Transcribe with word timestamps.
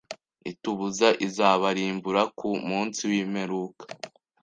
itubuza, 0.51 1.07
izabarimbura 1.27 2.21
ku 2.37 2.49
munsi 2.67 3.01
w’imperuka 3.11 3.83